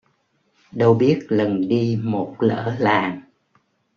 Đâu 0.71 0.93
biết 0.93 1.25
lần 1.29 1.67
đi 1.69 1.99
một 2.03 2.35
lỡ 2.39 2.75
làng 2.79 3.21